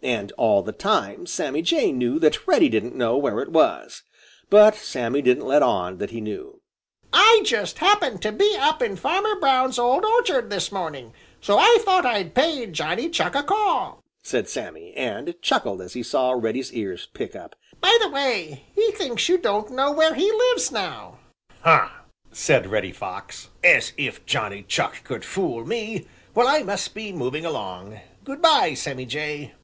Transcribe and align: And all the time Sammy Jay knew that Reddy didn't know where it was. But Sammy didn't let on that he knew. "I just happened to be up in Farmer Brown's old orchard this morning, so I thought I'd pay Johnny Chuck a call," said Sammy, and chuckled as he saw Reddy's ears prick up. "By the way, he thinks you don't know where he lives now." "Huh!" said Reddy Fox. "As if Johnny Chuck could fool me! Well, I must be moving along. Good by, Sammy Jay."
And 0.00 0.30
all 0.38 0.62
the 0.62 0.72
time 0.72 1.26
Sammy 1.26 1.60
Jay 1.60 1.90
knew 1.90 2.20
that 2.20 2.46
Reddy 2.46 2.68
didn't 2.68 2.94
know 2.94 3.16
where 3.18 3.40
it 3.40 3.50
was. 3.50 4.04
But 4.48 4.76
Sammy 4.76 5.20
didn't 5.20 5.44
let 5.46 5.60
on 5.62 5.98
that 5.98 6.10
he 6.12 6.20
knew. 6.20 6.60
"I 7.12 7.42
just 7.44 7.78
happened 7.78 8.22
to 8.22 8.30
be 8.30 8.56
up 8.60 8.80
in 8.80 8.94
Farmer 8.94 9.34
Brown's 9.40 9.76
old 9.76 10.04
orchard 10.04 10.50
this 10.50 10.70
morning, 10.70 11.14
so 11.40 11.58
I 11.58 11.78
thought 11.84 12.06
I'd 12.06 12.32
pay 12.32 12.64
Johnny 12.68 13.10
Chuck 13.10 13.34
a 13.34 13.42
call," 13.42 14.04
said 14.22 14.48
Sammy, 14.48 14.94
and 14.94 15.34
chuckled 15.42 15.82
as 15.82 15.94
he 15.94 16.04
saw 16.04 16.30
Reddy's 16.30 16.72
ears 16.72 17.06
prick 17.12 17.34
up. 17.34 17.56
"By 17.80 17.98
the 18.00 18.08
way, 18.08 18.66
he 18.74 18.92
thinks 18.92 19.28
you 19.28 19.36
don't 19.36 19.72
know 19.72 19.90
where 19.90 20.14
he 20.14 20.30
lives 20.30 20.70
now." 20.70 21.18
"Huh!" 21.62 21.88
said 22.30 22.68
Reddy 22.70 22.92
Fox. 22.92 23.50
"As 23.64 23.92
if 23.96 24.24
Johnny 24.24 24.62
Chuck 24.62 25.02
could 25.02 25.24
fool 25.24 25.66
me! 25.66 26.06
Well, 26.36 26.46
I 26.46 26.62
must 26.62 26.94
be 26.94 27.12
moving 27.12 27.44
along. 27.44 28.00
Good 28.24 28.40
by, 28.40 28.74
Sammy 28.74 29.04
Jay." 29.04 29.54